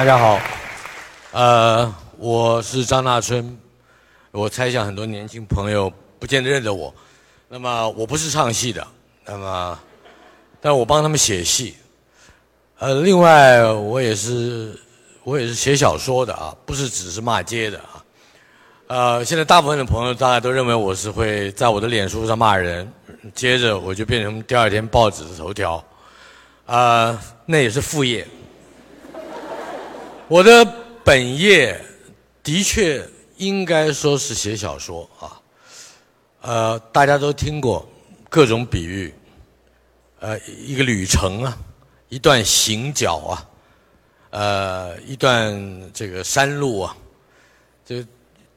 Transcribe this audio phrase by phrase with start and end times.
[0.00, 0.40] 大家好，
[1.32, 3.54] 呃，我是张大春，
[4.30, 6.90] 我猜想很多年轻朋友不见得认得我。
[7.48, 8.86] 那么我不是唱戏的，
[9.26, 9.78] 那么，
[10.58, 11.74] 但我帮他们写戏。
[12.78, 14.74] 呃，另外我也是
[15.22, 18.02] 我也是写小说的啊，不是只是骂街的啊。
[18.86, 22.90] 呃，现在大部分的朋友大家都认为我是会在我的脸书上骂人，
[23.34, 25.84] 接着我就变成第二天报纸的头条，
[26.64, 28.26] 啊，那也是副业。
[30.30, 30.64] 我的
[31.02, 31.76] 本业
[32.40, 33.04] 的确
[33.36, 35.42] 应该说是写小说啊，
[36.40, 37.90] 呃，大家都听过
[38.28, 39.12] 各种比喻，
[40.20, 41.58] 呃，一个旅程啊，
[42.10, 43.48] 一段行脚啊，
[44.30, 46.96] 呃，一段这个山路啊，
[47.84, 47.96] 就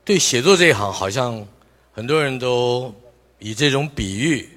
[0.06, 1.44] 对写作这一行，好像
[1.92, 2.94] 很多人都
[3.40, 4.48] 以这种比喻，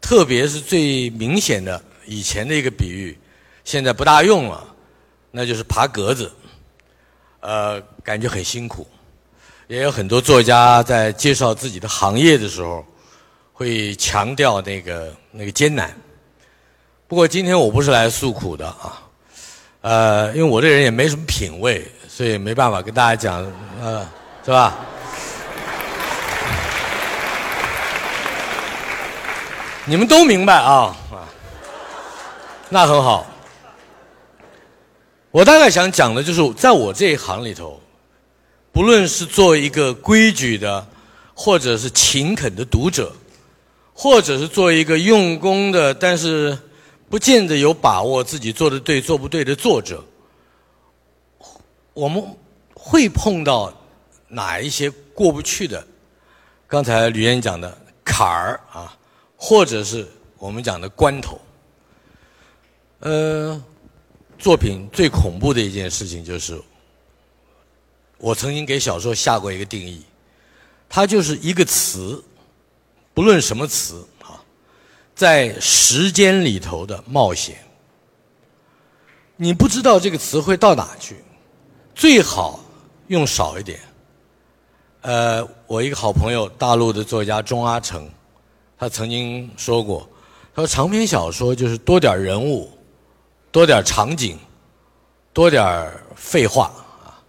[0.00, 3.18] 特别是最明显的以前的一个比喻，
[3.64, 4.69] 现在不大用了。
[5.30, 6.30] 那就是爬格子，
[7.40, 8.86] 呃，感觉很辛苦。
[9.68, 12.84] 也有很多作家在介绍自己的行业的时候，
[13.52, 15.96] 会强调那个那个艰难。
[17.06, 19.02] 不过今天我不是来诉苦的啊，
[19.82, 24.08] 呃，因为我这人也没什么品味，所以没办法跟大家讲，呃，
[24.44, 24.76] 是吧？
[29.86, 31.26] 你们都明白啊啊，
[32.68, 33.26] 那很好。
[35.32, 37.80] 我大概想讲的就是，在我这一行里头，
[38.72, 40.84] 不论是做一个规矩的，
[41.34, 43.12] 或者是勤恳的读者，
[43.94, 46.58] 或者是做一个用功的，但是
[47.08, 50.04] 不见得有把握自己做的对做不对的作者，
[51.94, 52.20] 我们
[52.74, 53.72] 会碰到
[54.26, 55.86] 哪一些过不去的？
[56.66, 58.96] 刚才吕岩讲的坎儿啊，
[59.36, 60.04] 或者是
[60.38, 61.40] 我们讲的关头，
[62.98, 63.62] 呃。
[64.40, 66.58] 作品最恐怖的一件事情就是，
[68.16, 70.02] 我曾经给小说下过一个定义，
[70.88, 72.24] 它就是一个词，
[73.12, 74.40] 不论什么词啊，
[75.14, 77.58] 在时间里头的冒险，
[79.36, 81.16] 你不知道这个词会到哪去，
[81.94, 82.64] 最好
[83.08, 83.78] 用少一点。
[85.02, 88.08] 呃，我一个好朋友，大陆的作家钟阿成，
[88.78, 90.08] 他曾经说过，
[90.54, 92.70] 他说长篇小说就是多点人物。
[93.52, 94.38] 多点场景，
[95.32, 96.72] 多点废话
[97.02, 97.20] 啊。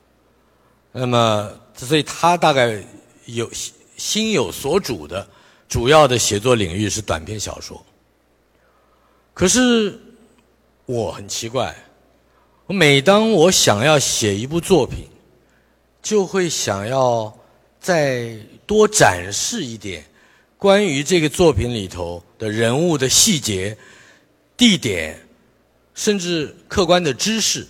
[0.91, 2.83] 那么，所以他大概
[3.25, 3.49] 有
[3.97, 5.27] 心有所主的，
[5.67, 7.83] 主要的写作领域是短篇小说。
[9.33, 9.99] 可是
[10.85, 11.75] 我很奇怪，
[12.67, 15.07] 我每当我想要写一部作品，
[16.03, 17.35] 就会想要
[17.79, 18.37] 再
[18.67, 20.05] 多展示一点
[20.57, 23.75] 关于这个作品里头的人物的细节、
[24.55, 25.19] 地点。
[26.01, 27.63] 甚至客观的知识，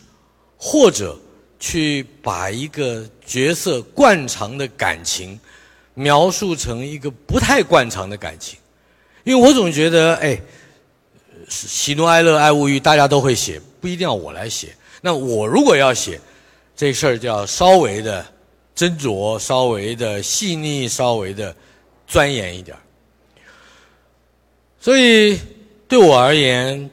[0.56, 1.20] 或者
[1.60, 5.38] 去把一个角色惯常的感情
[5.96, 8.58] 描述成一个不太惯常的感情，
[9.26, 10.42] 因为我总觉得，哎，
[11.50, 14.74] 喜怒哀乐爱物欲大家都会写，不一定要我来写。
[15.02, 16.18] 那我如果要写
[16.74, 18.26] 这事儿，就要稍微的
[18.74, 21.54] 斟酌，稍微的细腻，稍微的
[22.08, 22.78] 钻研一点。
[24.80, 25.38] 所以
[25.86, 26.90] 对我而言。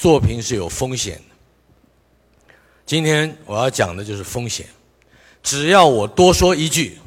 [0.00, 2.54] 作品是有风险的。
[2.86, 4.66] 今天我要讲的就是风险。
[5.42, 6.98] 只要我多说一句，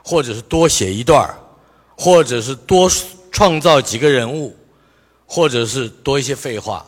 [0.00, 1.28] 或者是多写一段
[1.96, 2.88] 或者是多
[3.32, 4.56] 创造几个人物，
[5.26, 6.86] 或者是多一些废话，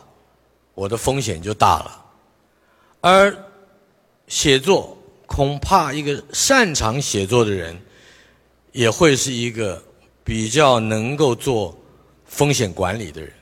[0.75, 2.05] 我的风险就大了。
[3.01, 3.37] 而
[4.27, 7.77] 写作，恐怕一个擅长写作的人，
[8.71, 9.83] 也会是一个
[10.23, 11.77] 比较能够做
[12.23, 13.33] 风险管理的人。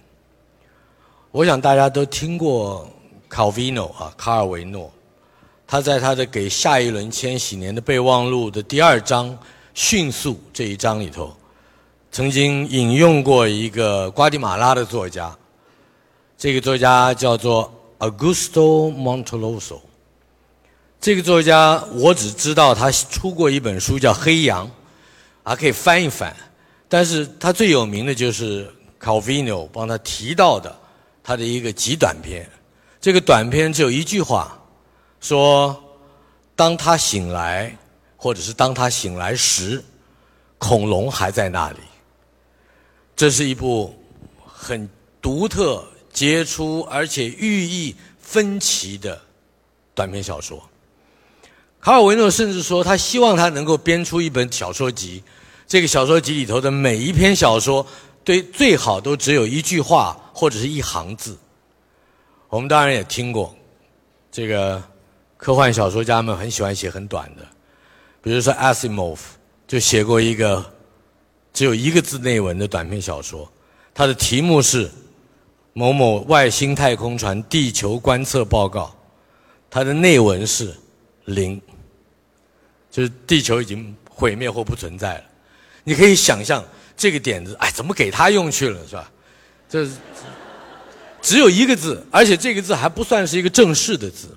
[1.37, 2.89] 我想大家都听过
[3.29, 4.91] 卡维诺啊，卡尔维诺，
[5.67, 9.29] 他在他的给下一轮千禧年的备忘录的第二章
[9.75, 11.31] 《迅速》这一章里头，
[12.11, 15.31] 曾经引用过一个瓜地马拉的作家，
[16.39, 19.81] 这个作家叫做 Augusto Monteloso。
[20.99, 24.65] 这个作家我只知道他出过一本书叫《黑羊》，
[25.43, 26.35] 啊可以翻一翻，
[26.89, 28.67] 但是他最有名的就是
[28.97, 30.75] 卡维诺帮他提到的。
[31.27, 32.49] 他的一个极短篇，
[33.01, 34.57] 这个短篇只有一句话，
[35.19, 35.75] 说
[36.55, 37.75] ：“当他醒来，
[38.15, 39.83] 或者是当他醒来时，
[40.57, 41.79] 恐龙还在那里。”
[43.13, 43.93] 这是一部
[44.45, 44.89] 很
[45.21, 49.21] 独特、杰出而且寓意分歧的
[49.93, 50.63] 短篇小说。
[51.81, 55.21] 卡尔维诺甚至说，他希望他能够编出一本小说集，
[55.67, 57.85] 这个小说集里头的每一篇小说。
[58.27, 61.37] 对，最好都只有一句话或者是一行字。
[62.49, 63.55] 我们当然也听过，
[64.29, 64.83] 这个
[65.37, 67.47] 科幻小说家们很喜欢写很短的，
[68.21, 69.17] 比如说 Asimov
[69.65, 70.73] 就写过一个
[71.53, 73.49] 只有一个字内文的短篇小说，
[73.93, 74.91] 它的题目是
[75.71, 78.93] 某某外星太空船地球观测报告，
[79.69, 80.75] 它的内文是
[81.23, 81.61] 零，
[82.91, 85.23] 就是地球已经毁灭或不存在了。
[85.85, 86.61] 你可以想象
[86.97, 89.11] 这个点子，哎，怎么给他用去了，是吧？
[89.69, 89.87] 这
[91.21, 94.35] 只有一个字，而且这个字还不算是一个正式的字。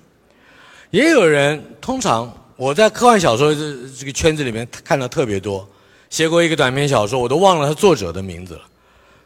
[0.91, 5.67] 也有人，通常我在科幻小说这这个圈子里面看到特别多，
[6.09, 8.61] 写过一个短篇小说，我都忘了他作者的名字了。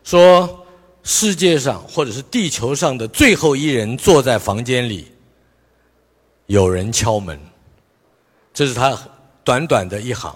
[0.04, 0.66] 说
[1.04, 5.12] 世界上或者是地球上的最后一人坐在房间里，
[6.46, 7.40] 有人敲门，
[8.54, 8.96] 这是他
[9.44, 10.36] 短短的一行，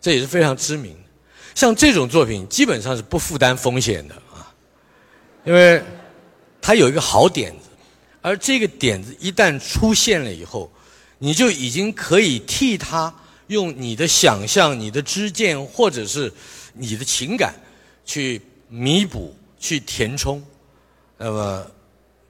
[0.00, 0.94] 这也是非常知名。
[1.54, 4.52] 像这种作品基本上是不负担风险的啊，
[5.44, 5.82] 因为
[6.60, 7.68] 它有一个好点子，
[8.22, 10.70] 而这个点子一旦出现了以后，
[11.18, 13.12] 你就已经可以替他
[13.48, 16.32] 用你的想象、你的知见或者是
[16.72, 17.54] 你的情感
[18.04, 20.42] 去弥补、去填充。
[21.18, 21.66] 那么，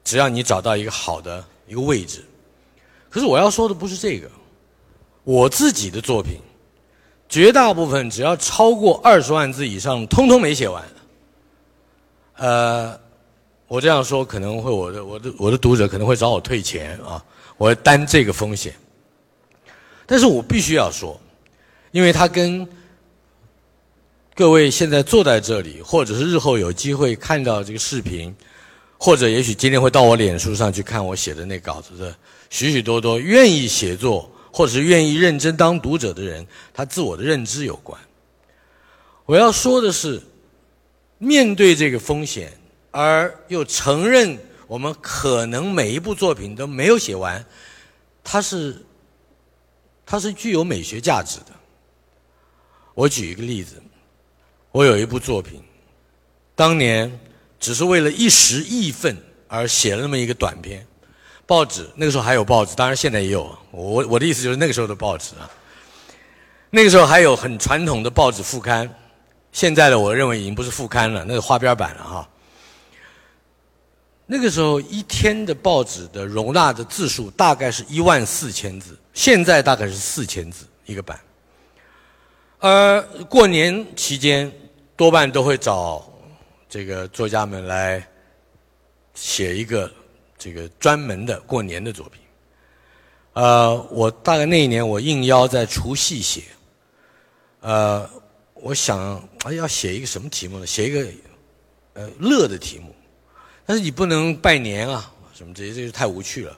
[0.03, 2.25] 只要你找到一个好的一个位置，
[3.09, 4.29] 可是我要说的不是这个，
[5.23, 6.39] 我自己的作品。
[7.31, 10.83] 绝大部分只要超过二十万字以上，通通没写完。
[12.35, 12.99] 呃，
[13.69, 17.23] 我这样说可能会我的我的我的读者可能会找我退钱啊，
[17.55, 18.73] 我要担这个风险。
[20.05, 21.17] 但是我必须要说，
[21.91, 22.67] 因为他跟
[24.35, 28.35] 各位现在坐在这里，或者是日后有机会看到这个视频，
[28.97, 32.13] 或者也许今天会到我脸书上去看我写的那稿子的
[32.49, 34.29] 许许多多愿意写作。
[34.51, 37.99] 或者是愿意认真当读者的人，他自我的认知有关。
[39.25, 40.21] 我要说的是，
[41.17, 42.51] 面对这个风险，
[42.91, 44.37] 而又承认
[44.67, 47.45] 我们可能每一部作品都没有写完，
[48.23, 48.83] 它是
[50.05, 51.45] 它是具有美学价值的。
[52.93, 53.81] 我举一个例子，
[54.71, 55.63] 我有一部作品，
[56.55, 57.19] 当年
[57.57, 59.15] 只是为了一时义愤
[59.47, 60.85] 而写了那么一个短篇。
[61.51, 63.53] 报纸那个时候还有报纸，当然现在也有。
[63.71, 65.51] 我我的意思就是那个时候的报纸啊，
[66.69, 68.89] 那个时候还有很传统的报纸副刊，
[69.51, 72.29] 现在的我认为已经不是副刊了，那是花边版了哈。
[74.25, 81.19] 那个时候一天的报纸的容纳的字数大概是一万四千字，现在大概是四千字一个版。
[82.59, 84.49] 而过年期间
[84.95, 86.09] 多半都会找
[86.69, 88.01] 这个作家们来
[89.15, 89.91] 写一个。
[90.43, 92.19] 这个专门的过年的作品，
[93.33, 96.41] 呃，我大概那一年我应邀在除夕写，
[97.59, 98.09] 呃，
[98.55, 100.65] 我想哎要写一个什么题目呢？
[100.65, 101.07] 写一个
[101.93, 102.91] 呃乐的题目，
[103.67, 106.57] 但是你不能拜年啊，什么这些这些太无趣了。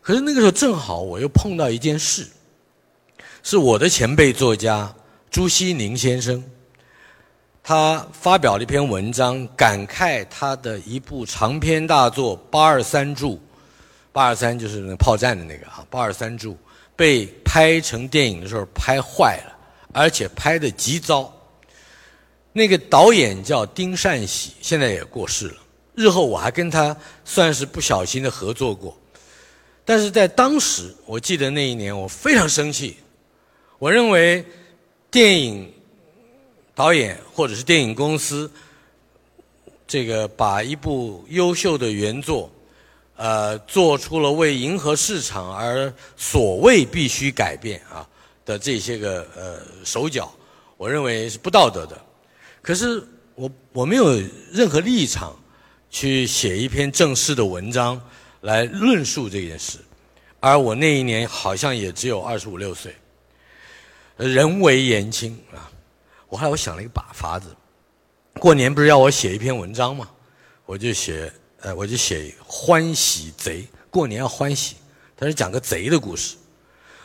[0.00, 2.24] 可是那个时候正好我又碰到一件事，
[3.42, 4.94] 是我的前辈作家
[5.28, 6.40] 朱西宁先生。
[7.68, 13.32] 他发表了一篇文章，感慨他的一部长篇大作《八二三柱》，
[14.12, 16.56] 八二三就是那炮战的那个啊，八二三柱
[16.94, 19.58] 被拍成电影的时候拍坏了，
[19.92, 21.32] 而且拍的极糟。
[22.52, 25.56] 那个导演叫丁善喜，现在也过世了。
[25.96, 28.96] 日后我还跟他算是不小心的合作过，
[29.84, 32.98] 但是在当时，我记得那一年我非常生气，
[33.80, 34.44] 我认为
[35.10, 35.72] 电影。
[36.76, 38.50] 导演或者是电影公司，
[39.88, 42.52] 这个把一部优秀的原作，
[43.16, 48.06] 呃，做出了为迎合市场而所谓必须改变啊
[48.44, 50.30] 的这些个呃手脚，
[50.76, 51.98] 我认为是不道德的。
[52.60, 53.02] 可是
[53.34, 54.20] 我我没有
[54.52, 55.34] 任何立场
[55.88, 57.98] 去写一篇正式的文章
[58.42, 59.78] 来论述这件事，
[60.40, 62.94] 而我那一年好像也只有二十五六岁，
[64.18, 65.72] 人为言轻啊。
[66.28, 67.54] 我后来我想了一个把法子，
[68.40, 70.08] 过年不是要我写一篇文章吗？
[70.64, 74.76] 我就写，呃，我就写欢喜贼，过年要欢喜，
[75.16, 76.36] 他是讲个贼的故事。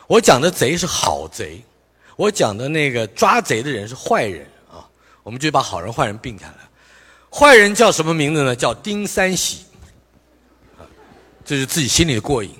[0.08, 1.62] 我讲的贼是好贼，
[2.16, 4.86] 我讲的那个抓贼的人是坏人啊。
[5.22, 6.58] 我们就把好人坏人并开了。
[7.30, 8.54] 坏人叫什么名字呢？
[8.54, 9.64] 叫丁三喜，
[11.44, 12.52] 这是自己心里的过瘾。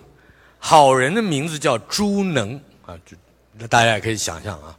[0.59, 2.55] 好人的名字叫朱能
[2.87, 3.17] 啊，就
[3.59, 4.79] 那大家也可以想象啊。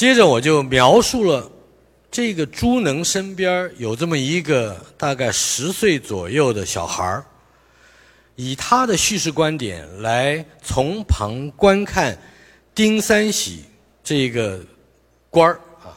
[0.00, 1.46] 接着我就描述了
[2.10, 7.22] 这个朱能身边有这么一个大概十岁左右的小孩
[8.34, 12.18] 以他的叙事观点来从旁观看
[12.74, 13.62] 丁三喜
[14.02, 14.64] 这个
[15.28, 15.52] 官
[15.84, 15.92] 啊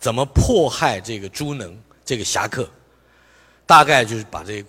[0.00, 2.66] 怎么迫害这个朱能这个侠客，
[3.66, 4.64] 大概就是把这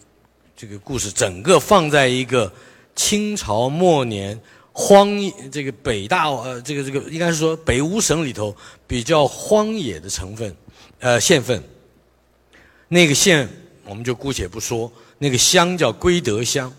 [0.58, 2.52] 这个故事整个放在一个
[2.98, 4.38] 清朝末年
[4.74, 5.08] 荒
[5.51, 8.56] 这个北大呃这个这个应该是说北五省里头
[8.88, 10.53] 比较荒野的成分
[11.00, 11.63] 呃县份。
[12.88, 13.48] 那个县
[13.86, 16.72] 我们就姑且不说，那个乡叫归德乡，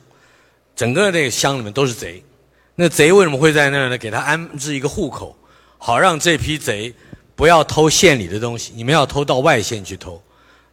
[0.77, 2.23] 整个那个乡里面都是贼。
[2.75, 3.97] 那贼为什么会在那儿呢？
[3.97, 5.37] 给他安置一个户口，
[5.79, 6.93] 好让这批贼
[7.37, 10.21] 不要偷县里的东西，你们要偷到外县去偷。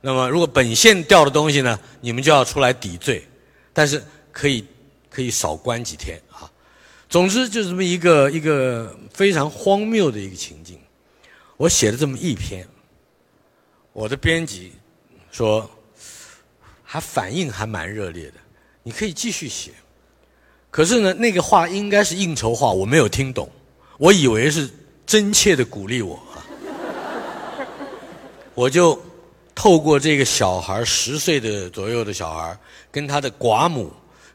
[0.02, 3.28] 那么如果本县掉的东西呢，你们就要出来抵罪，
[3.72, 4.66] 但是可以
[5.10, 6.51] 可以少关几天啊。
[7.12, 10.80] 总之就是这么一个一个非常荒谬的一个情境。
[11.58, 12.66] 我写了这么一篇，
[13.92, 14.72] 我的编辑。
[15.30, 15.70] 说，
[16.84, 18.34] 还反应还蛮热烈的，
[18.84, 19.72] 你可以继续写。
[20.70, 23.50] 可是呢，那个话应该是应酬话，我没有听懂，
[23.98, 24.70] 我以为是
[25.06, 26.44] 真切的鼓励我啊。
[28.56, 29.02] 我就
[29.56, 32.58] 透过这个小孩十岁的左右的小孩，
[32.92, 33.92] 跟他的寡母，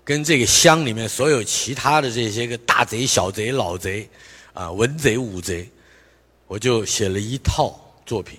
[0.06, 4.08] 跟这个乡里面所有其他的这些个大贼、小贼、老贼，
[4.52, 5.68] 啊，文贼、武贼，
[6.46, 8.38] 我就写了一套作品，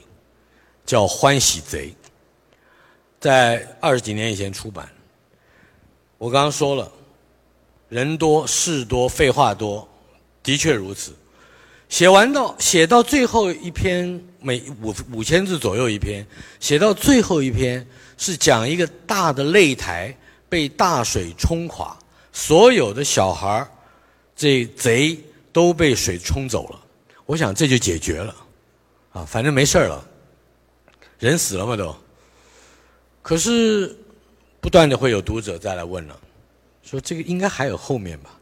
[0.85, 1.89] 叫《欢喜贼》。
[3.19, 4.89] 在二十几年以前出版，
[6.17, 6.89] 我刚刚说了，
[7.89, 9.85] 人多事多废话多，
[10.41, 11.13] 的确如此。
[11.89, 16.25] 写完到写到最后一篇，每五五千字左右一篇，
[16.61, 17.85] 写到最后一篇
[18.17, 20.15] 是讲一个大的擂台
[20.49, 21.97] 被大水冲垮，
[22.31, 23.67] 所有的小孩
[24.35, 25.19] 这贼
[25.51, 26.79] 都被水冲走了。
[27.25, 28.35] 我想这就解决了，
[29.11, 30.07] 啊，反正没事了，
[31.19, 31.95] 人死了嘛都。
[33.21, 33.93] 可是，
[34.61, 36.17] 不断的会有读者再来问了，
[36.81, 38.39] 说这个应该还有后面吧？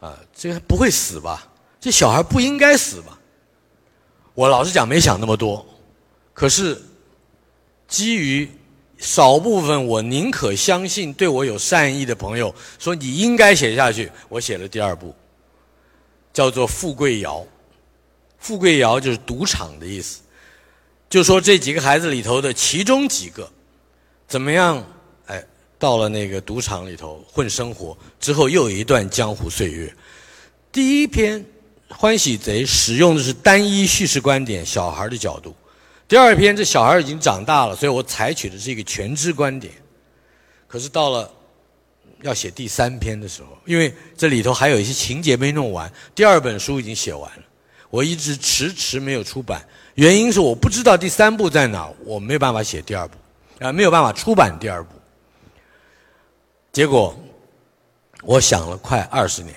[0.00, 1.46] 啊，这个不会死吧？
[1.78, 3.18] 这小孩不应该死吧？
[4.34, 5.66] 我老实讲没想那么多，
[6.32, 6.80] 可是
[7.86, 8.48] 基于
[8.98, 15.14] 少部分我宁可相信对我有善意的朋友说你应该写下去，我写了第二部，
[16.32, 17.36] 叫做《富贵窑》。
[18.38, 20.20] 富贵窑就是赌场的意思，
[21.08, 23.50] 就说这几个孩子里头的其中几个。
[24.26, 24.84] 怎么样？
[25.26, 25.44] 哎，
[25.78, 29.92] 到了那个赌场里头混生活之后，又有一段江湖岁月。
[30.70, 31.40] 第一篇
[31.88, 35.52] 《欢喜贼》使用的是单一叙事观点，小孩的角度；
[36.08, 39.74] 第二篇这小孩已经长大了，所以我采取的是一个全知观点。
[40.66, 41.30] 可是到了
[42.22, 47.42] 要写第三篇的时候，因为这里头还有一些情节没弄完，第二本书已经写完了，
[47.90, 49.62] 我一直迟迟没有出版，
[49.96, 53.16] 原因是我不知道第三部在哪，我没有办法写第二部。
[53.60, 54.90] 啊，没有办法出版第二部。
[56.72, 57.14] 结果，
[58.22, 59.54] 我想了快二十年，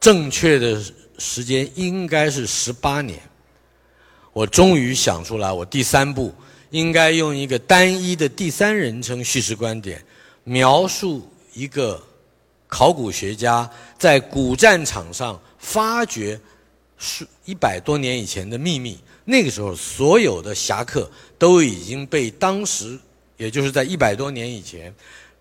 [0.00, 0.82] 正确的
[1.18, 3.20] 时间应该是十八年。
[4.34, 6.34] 我终于想出来，我第三步
[6.70, 10.04] 应该用一个单一的第三人称叙事观点，
[10.42, 12.02] 描述一个
[12.66, 16.38] 考古学家在古战场上发掘
[16.98, 18.98] 数一百多年以前的秘密。
[19.24, 22.98] 那个时候，所有的侠客都已经被当时，
[23.36, 24.92] 也就是在一百多年以前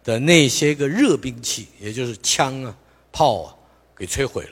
[0.04, 2.78] 的那些个热兵器，也就是枪啊、
[3.12, 3.56] 炮啊，
[3.98, 4.52] 给摧毁了。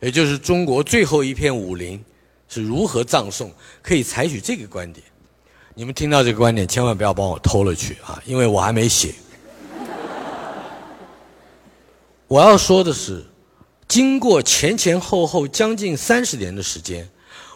[0.00, 2.02] 也就是中国最后一片武林
[2.52, 5.04] 是如何葬送，可以采取这个观点。
[5.74, 9.14] 你们听到这个观点，千万不要帮我偷了去啊，因为我还没写。
[12.28, 13.24] 我要说的是，
[13.88, 17.08] 经过前前后后将近三十年的时间，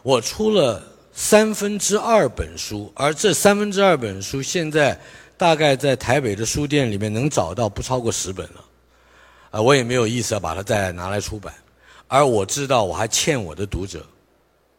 [0.03, 0.83] 我出了。
[1.19, 5.01] 三分之二本书，而这三分之二本书现在
[5.39, 8.65] 大概在台北的书店里面能找到不超过十本了，
[9.53, 11.55] 啊，我也没有意思要把它再拿来出版，
[12.07, 14.05] 而我知道我还欠我的读者，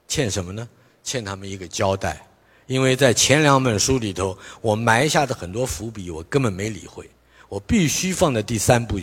[0.08, 0.68] 欠什么呢？
[1.04, 2.26] 欠他们一个交代，
[2.66, 7.10] 因为在前两本书里头我埋下的很多伏笔我根本没理会，
[7.48, 9.00] 我必须放在第三部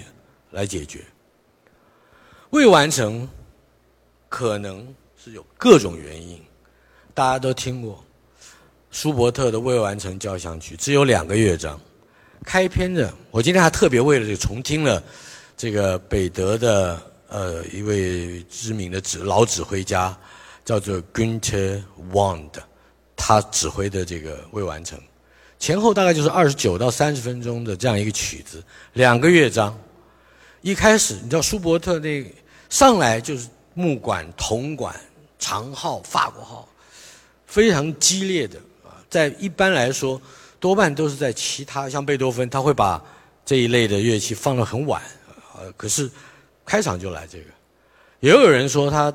[0.50, 1.02] 来解决。
[2.50, 3.28] 未完成，
[4.28, 6.40] 可能是有各种原因。
[7.14, 8.04] 大家都听过
[8.90, 11.80] 舒伯特的未完成交响曲，只有两个乐章。
[12.44, 15.02] 开篇的，我今天还特别为了这个重听了
[15.56, 20.14] 这个北德的呃一位知名的指老指挥家，
[20.64, 22.50] 叫做 Günther Wand，
[23.14, 24.98] 他指挥的这个未完成，
[25.58, 28.62] 前后大概就是二十九到三十分钟的这样一个曲子，
[28.94, 29.78] 两个乐章。
[30.62, 32.24] 一开始你知道舒伯特那
[32.70, 34.98] 上来就是木管、铜管、
[35.38, 36.68] 长号、法国号。
[37.46, 40.20] 非常激烈的啊，在一般来说，
[40.58, 43.00] 多半都是在其他像贝多芬，他会把
[43.44, 45.00] 这一类的乐器放得很晚，
[45.54, 46.10] 呃，可是
[46.66, 47.44] 开场就来这个。
[48.18, 49.14] 也有人说他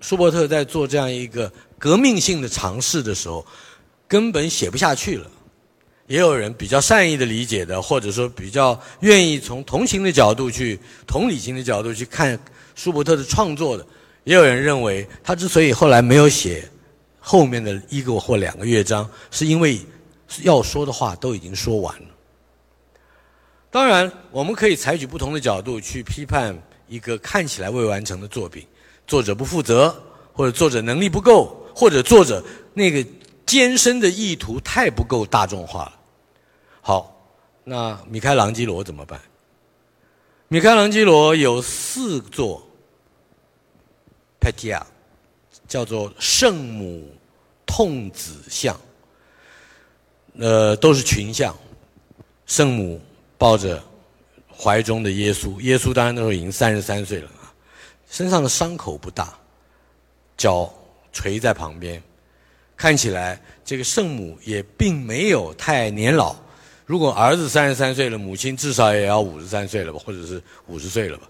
[0.00, 3.44] 舒伯特在做这样一个革命性的尝试的时候，
[4.06, 5.30] 根本写不下去了，
[6.06, 12.38] 也有人比较善意的理解的，或者说比较愿意从同情的角度去、同理心的角度去看
[12.74, 13.84] 舒伯特的创作的，
[14.24, 16.68] 也有人认为他之所以后来没有写
[17.18, 19.80] 后面的一个或两个乐章，是因为
[20.42, 22.08] 要说的话都已经说完了。
[23.70, 28.66] 当然，我们可以采取不同的角度去批判一个看起来未完成的作品，
[29.08, 29.92] 作者不负责，
[30.32, 33.04] 或者作者能力不够，或者作者那个
[33.44, 35.98] 艰深的意图太不够大众化了。
[36.80, 37.32] 好，
[37.64, 39.20] 那米开朗基罗怎么办？
[40.48, 42.62] 米开朗基罗有四座
[44.38, 44.86] p e t i a
[45.66, 47.10] 叫做圣母
[47.66, 48.78] 痛子像，
[50.38, 51.54] 呃，都是群像，
[52.46, 53.00] 圣母
[53.36, 53.82] 抱着
[54.56, 57.30] 怀中的耶稣，耶稣当然那时候已经三十三岁了，
[58.10, 59.38] 身上的伤口不大，
[60.36, 60.72] 脚
[61.12, 62.02] 垂在旁边，
[62.76, 66.34] 看起来这个圣母也并没有太年老。
[66.86, 71.28] 如果儿子三十三岁了，母亲至少也要五十三岁了吧，或者是五十岁了吧？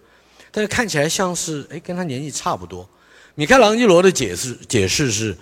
[0.53, 2.89] 但是看起来像是哎，跟他年纪差不多。
[3.35, 5.37] 米开朗基罗的解释解释是，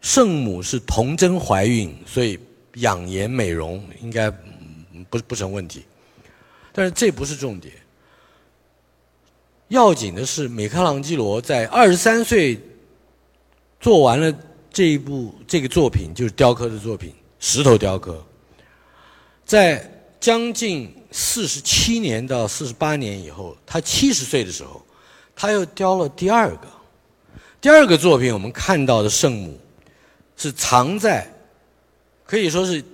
[0.00, 2.38] 圣母是童贞怀孕，所以
[2.76, 4.30] 养颜美容应该
[5.10, 5.84] 不不成问题。
[6.72, 7.74] 但是这不是重点，
[9.72, 12.60] 要紧的是米开朗基罗在二十三岁
[13.80, 14.30] 做完了
[14.70, 17.10] 这一部这个作品，就是雕刻的作品，
[17.40, 18.22] 石头雕刻。
[19.46, 24.84] 在将近四十七年到四十八年以后，他七十岁的时候，
[25.34, 26.68] 他又雕了第二个。
[27.58, 29.58] 第二个作品，我们看到的圣母
[30.36, 31.26] 是藏在，
[32.26, 32.84] 可以说是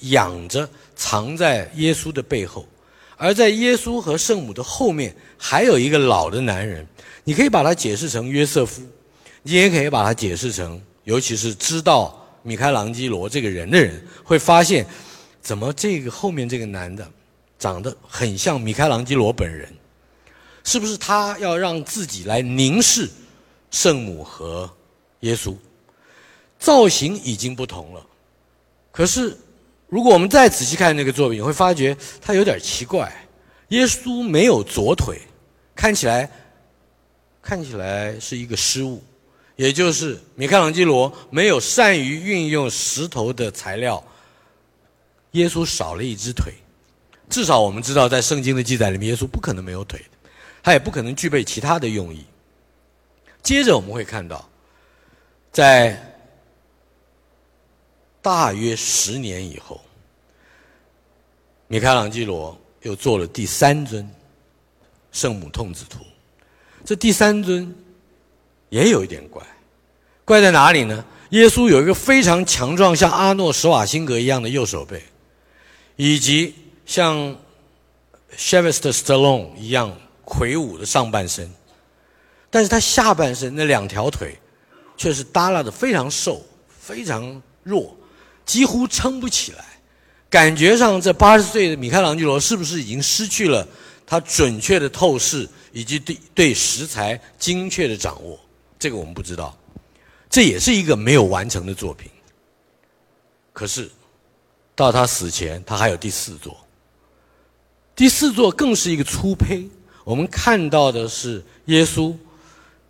[0.00, 2.66] 仰着藏在耶稣的背后，
[3.16, 6.86] 而在耶稣和圣母的后面还有一个老的男人。
[7.24, 8.82] 你可以把它解释成约瑟夫，
[9.42, 14.86] 你也可以把它解释成，尤其是知道米开朗基罗这个人的人会发现。
[15.40, 17.06] 怎么这个后面这个男的
[17.58, 19.70] 长得很像米开朗基罗本人？
[20.64, 23.06] 是不是他要让自己来凝视
[23.70, 24.70] 圣母和
[25.20, 25.54] 耶稣？
[26.58, 28.06] 造型已经不同了，
[28.90, 29.36] 可是
[29.94, 33.14] 如果我们再仔细看那个作品，会发觉他有点奇怪。
[33.68, 35.20] 耶稣没有左腿，
[35.72, 36.28] 看起来
[37.40, 39.00] 看起来是一个失误，
[39.54, 44.02] 也就是米开朗基罗没有善于运用石头的材料。
[45.30, 46.52] 耶稣少了一只腿，
[47.30, 50.04] 至少我们知道，在圣经的记载里面，耶稣不可能没有腿，
[50.60, 52.24] 他也不可能具备其他的用意。
[53.44, 54.44] 接着我们会看到，
[55.52, 56.13] 在
[58.24, 59.78] 大约十年以后，
[61.68, 64.08] 米开朗基罗又做了第三尊
[65.12, 65.98] 圣母痛子图。
[66.86, 67.70] 这第三尊
[68.70, 69.44] 也有一点怪，
[70.24, 71.04] 怪在哪里呢？
[71.30, 75.02] 耶稣有一个非常强壮，像阿诺·施瓦辛格一样的右手背。
[75.96, 76.54] 以及
[76.86, 77.36] 像
[78.36, 81.52] Sylvester Stallone 一样魁梧的上半身，
[82.50, 84.38] 但是他下半身那两条腿
[84.96, 87.94] 却是耷拉的非常瘦、非常弱，
[88.44, 89.64] 几乎撑不起来。
[90.30, 93.66] 感觉上，这八十岁的米开朗基罗是不是已经失去了
[94.06, 98.38] 他准确的透视以及对对食材精确的掌握？
[98.78, 99.56] 这个我们不知道。
[100.28, 102.10] 这也是一个没有完成的作品。
[103.52, 103.90] 可是。
[104.76, 106.56] 到他死前，他还有第四座。
[107.94, 109.70] 第四座更是一个粗胚。
[110.02, 112.12] 我们看到的是耶稣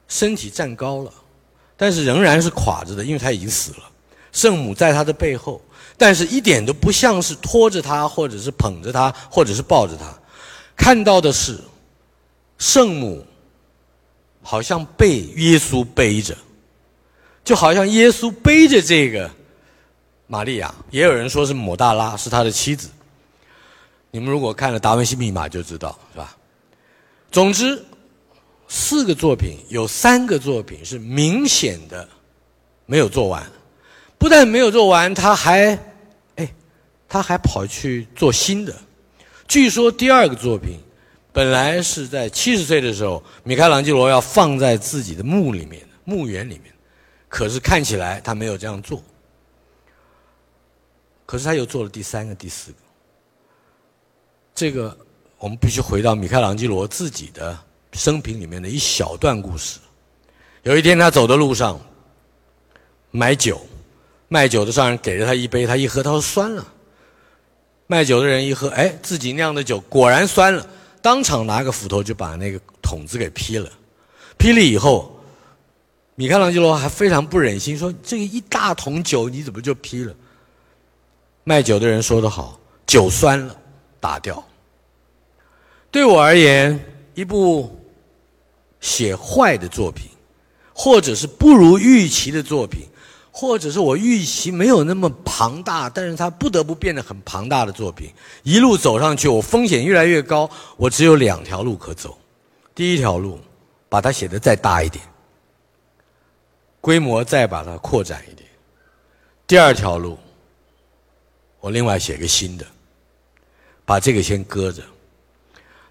[0.08, 1.12] 身体站高了，
[1.76, 3.90] 但是仍然是垮着的，因为他已经死了。
[4.34, 5.62] 圣母在他的背后，
[5.96, 10.14] 但是一点都不像是拖着他，或者是捧着他，或者是抱着他。
[10.76, 11.58] 看到的是
[12.58, 13.24] 圣母
[14.42, 16.36] 好像被耶稣背着，
[17.42, 19.30] 就好像耶稣背着这个。
[20.26, 22.88] 玛利亚，也有人说是抹大拉是他的妻子。
[24.10, 26.34] 你们如果看了《达文西密码》就知道，是吧？
[27.30, 27.84] 总之，
[28.66, 32.08] 四个作品有三个作品是明显的
[32.86, 33.46] 没有做完。
[34.24, 35.78] 不但没有做完，他还
[36.36, 36.54] 哎，
[37.06, 38.74] 他还跑去做新的。
[39.46, 40.80] 据说第二个作品
[41.30, 46.72] 本来是在七十岁的时候，米开朗基罗要放在自己的墓里面、墓园里面，
[47.28, 49.02] 可是看起来他没有这样做。
[51.26, 52.78] 可是他又做了第三个、第四个。
[54.54, 54.96] 这个
[55.36, 57.58] 我们必须回到米开朗基罗自己的
[57.92, 59.78] 生平里面的一小段故事。
[60.62, 61.78] 有一天，他走的路上
[63.10, 63.60] 买酒，
[64.34, 66.66] 卖酒的商人给了他一杯，他一喝，他说酸了。
[67.86, 70.66] 卖酒的人一喝，哎，自己酿的酒果然酸了，
[71.00, 73.70] 当场拿个斧头就把那个桶子给劈了。
[74.36, 75.16] 劈了以后，
[76.16, 80.12] 米开朗基罗还非常不忍心，说：“这个一大桶酒你怎么就劈了？”
[81.44, 83.56] 卖酒的人说得好，酒酸了，
[84.00, 84.44] 打掉。
[85.92, 87.80] 对我而言，一部
[88.80, 90.10] 写坏的作品，
[90.74, 92.80] 或者是不如预期的作品，
[93.36, 98.08] 或者是我预期没有那么庞大，但是它不得不变得很庞大的作品，
[98.44, 102.16] 一路走上去，我风险越来越高，我只有两条路可走。
[102.76, 103.40] 第一条路，
[103.88, 105.04] 把它写得再大一点，
[106.80, 108.48] 规模再把它扩展一点。
[109.48, 110.16] 第二条路。
[111.58, 112.66] 我另外写个新的，
[113.86, 114.82] 把这个先搁着。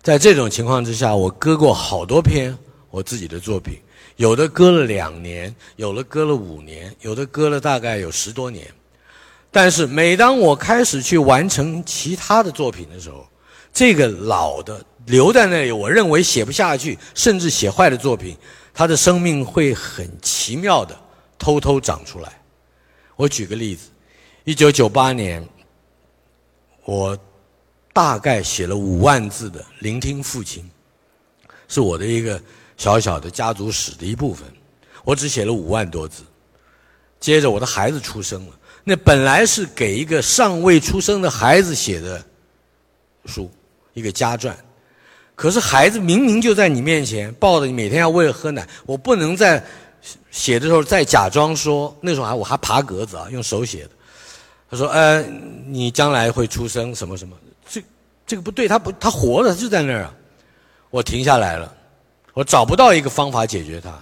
[0.03, 2.55] 在这种情况之下，我搁过好多篇
[2.91, 3.81] 我自己的作品，
[4.15, 8.67] 有的搁了两年，有的搁了五年，有的搁了大概有十多年。
[9.51, 13.27] 但是每当我开始去完成其他的作品的时候，
[13.71, 18.37] 这个老的留在那里，我认为写不下去，甚至写坏的作品，
[18.73, 20.99] 它的生命会很奇妙的
[21.37, 22.41] 偷偷长出来。
[23.15, 23.89] 我举个例子，
[24.43, 25.47] 一九九八年。
[26.85, 27.17] 我
[27.93, 30.61] 大概写了五万字的《聆听父亲》，
[31.69, 32.37] 是我的一个
[32.77, 34.47] 小小的家族史的一部分。
[35.03, 36.23] 我只写了五万多字。
[37.19, 42.21] 接着我的孩子出生了，那本来是给一个尚未出生的孩子写的
[43.25, 43.49] 书，
[43.93, 44.53] 一个家传。
[45.35, 48.67] 可是孩子明明就在你面前，抱着你，每天要喂喝奶。
[48.85, 49.63] 我不能在
[50.31, 53.89] 写的时候再假装说，那时候还我还爬格子啊，用手写的。
[54.69, 55.21] 他说：“呃，
[55.67, 57.37] 你将来会出生什么什么？
[57.69, 57.81] 这
[58.27, 60.13] 这个不对，他不，他活着就在那儿啊。”
[60.91, 61.73] 我停下来了，
[62.33, 63.97] 我找不到一个方法解决它。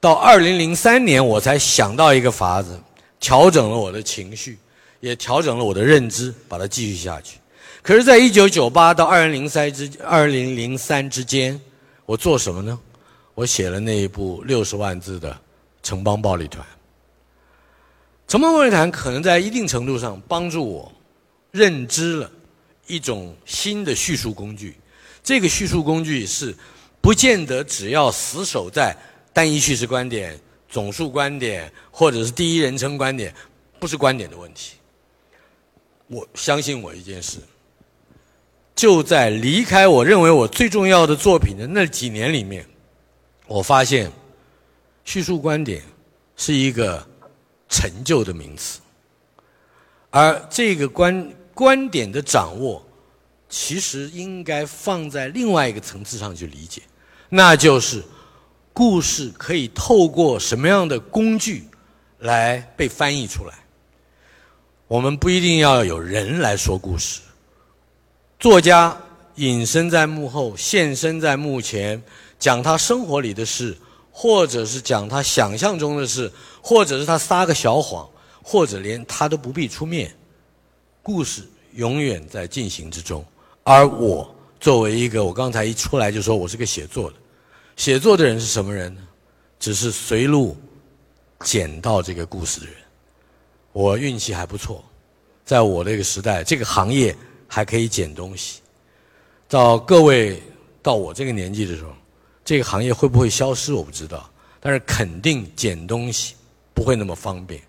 [0.00, 2.80] 到二零零三年，我才想到一个法子，
[3.20, 4.58] 调整了我的情绪，
[5.00, 7.38] 也调整了我的认知，把它继续下去。
[7.82, 11.60] 可是，在一九九八到二零零三之二零零三之间，
[12.06, 12.78] 我做什么呢？
[13.34, 15.32] 我写了那一部六十万字的
[15.82, 16.64] 《城邦暴力团》。
[18.28, 20.92] 城邦暴力团可能在一定程度上帮助我
[21.50, 22.30] 认知了
[22.86, 24.76] 一种新的叙述工具。
[25.22, 26.54] 这个叙述工具是
[27.02, 28.96] 不见得只要死守在
[29.32, 30.38] 单一叙事观点、
[30.68, 33.34] 总数观点或者是第一人称观点，
[33.78, 34.76] 不是观点的问题。
[36.06, 37.38] 我相信我一件事，
[38.74, 42.64] 就在离开我认为我最重要的作品的那几年里面，
[43.46, 44.10] 我发现
[45.04, 45.82] 叙述观点
[46.36, 47.06] 是一个。
[47.74, 48.80] 陈旧的名词，
[50.10, 52.86] 而这个观观点的掌握，
[53.48, 56.82] 其实应该放在另外一个层次上去理解，
[57.34, 58.02] 那就是
[58.74, 61.66] 故事可以透过什么样的工具
[62.18, 63.54] 来被翻译出来。
[64.86, 67.22] 我们不一定要有人来说故事，
[68.38, 68.94] 作家
[69.36, 72.02] 隐身在幕后，现身在幕前，
[72.38, 73.76] 讲他生活里的事。
[74.14, 78.06] 或者是讲他想象中的事，或者是他撒个小谎，
[78.42, 80.14] 或者连他都不必出面，
[81.02, 83.24] 故事永远在进行之中。
[83.62, 87.16] 而我作为一个，我刚才一出来就说我是个写作的，
[87.76, 89.00] 写作的人是什么人呢？
[89.58, 90.56] 只是随路
[91.44, 92.76] 捡到这个故事的人。
[93.72, 94.84] 我运气还不错，
[95.44, 97.16] 在我这个时代，这个行业
[97.48, 98.60] 还可以捡东西。
[99.48, 100.42] 到各位
[100.82, 101.90] 到我这个年纪的时候。
[102.44, 103.72] 这个行业会不会消失？
[103.72, 106.34] 我不知道，但是肯定捡东西
[106.74, 107.62] 不会那么方便，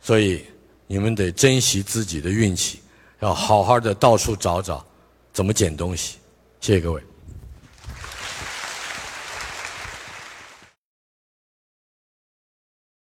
[0.00, 0.46] 所以
[0.86, 2.80] 你们得珍惜自己的运气，
[3.20, 4.82] 要好好的到处找找
[5.34, 6.16] 怎么捡东西。
[6.62, 7.11] 谢谢各位。